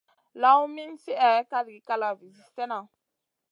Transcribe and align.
Lawn 0.41 0.67
min 0.75 0.91
slihè 1.03 1.31
kalgi 1.51 1.79
kalavi 1.87 2.27
zi 2.35 2.43
slena. 2.51 2.79